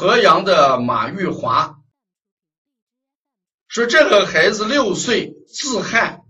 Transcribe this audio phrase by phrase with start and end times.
[0.00, 1.78] 河阳的马玉华
[3.68, 6.22] 说，这个孩子六岁自汗，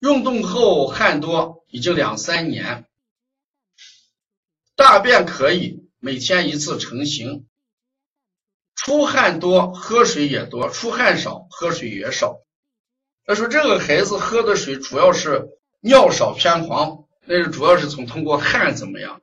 [0.00, 2.88] 运动后汗多，已经两三年，
[4.76, 7.46] 大便可以，每天一次成型，
[8.74, 12.38] 出汗多，喝水也多，出汗少，喝水也少。
[13.26, 15.50] 他说这个孩子喝的水主要是
[15.80, 19.20] 尿少偏黄，那是主要是从通过汗怎么样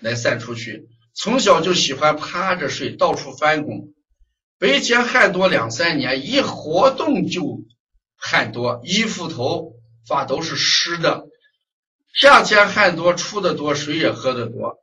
[0.00, 0.86] 来散出去。
[1.12, 3.92] 从小就喜欢趴着睡，到处翻滚，
[4.58, 7.64] 白天汗多两三年，一活动就
[8.16, 9.74] 汗多，衣服头
[10.06, 11.26] 发都是湿的。
[12.14, 14.78] 夏天汗多，出的多，水也喝的多。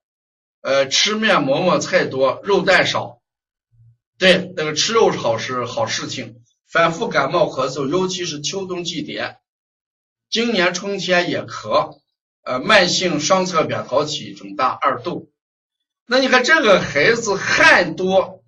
[0.62, 3.22] 呃，吃面馍馍菜多，肉蛋少。
[4.18, 6.42] 对，那个吃肉好是好事情。
[6.70, 9.38] 反复感冒咳嗽，尤其是秋冬季节，
[10.30, 12.00] 今年春天也咳。
[12.44, 15.32] 呃，慢性双侧扁桃体肿大二度。
[16.10, 18.42] 那你看这个孩子汗多，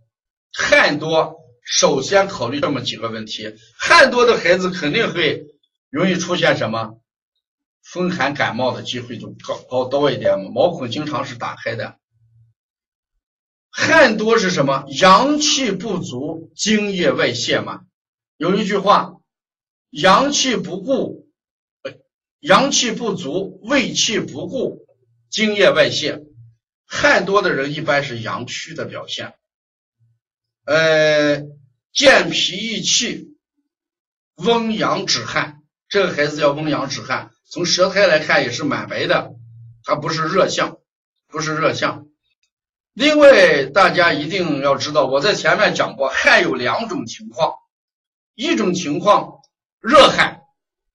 [0.53, 3.53] 汗多，首先考虑这么几个问题。
[3.77, 5.45] 汗多的孩子肯定会
[5.89, 7.01] 容易出现什么
[7.83, 11.97] 风寒感冒的机会就高高多一点嘛，毛孔经常是打开的。
[13.69, 14.85] 汗多是什么？
[14.87, 17.81] 阳气不足，精液外泄嘛。
[18.37, 19.15] 有一句话，
[19.89, 21.27] 阳气不固，
[22.39, 24.87] 阳气不足，胃气不固，
[25.29, 26.23] 精液外泄。
[26.91, 29.35] 汗多的人一般是阳虚的表现。
[30.65, 31.43] 呃，
[31.93, 33.37] 健脾益气，
[34.35, 35.61] 温阳止汗。
[35.87, 39.33] 这个孩子要温阳止汗，从舌苔来看也是满白的，
[39.83, 40.77] 它不是热象，
[41.27, 42.07] 不是热象。
[42.93, 47.53] 另外，大家一定要知道，我在前面讲过，汗有两种情况。
[48.33, 49.41] 一种情况，
[49.79, 50.41] 热汗，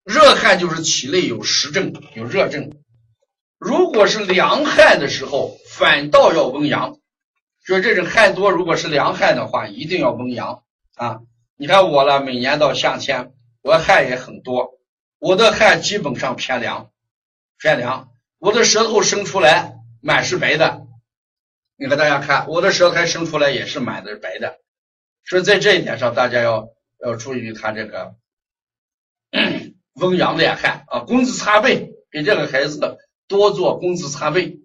[0.04, 2.72] 热汗就是体内有实症，有热症。
[3.58, 6.98] 如果是凉汗的时候，反倒要温阳。
[7.62, 11.20] 说这种汗多，如果是凉汗的话，一定要温阳啊！
[11.56, 14.78] 你看我了，每年到夏天，我汗也很多，
[15.18, 16.90] 我的汗基本上偏凉，
[17.58, 18.10] 偏凉。
[18.38, 20.86] 我的舌头伸出来满是白的，
[21.76, 24.58] 你看大家看，我的舌苔伸出来也是满的白的。
[25.24, 26.68] 所以在这一点上，大家要。
[27.00, 28.14] 要注意他这个
[29.92, 32.96] 温阳敛汗啊，工资擦背，给这个孩子
[33.28, 34.60] 多做工资擦背。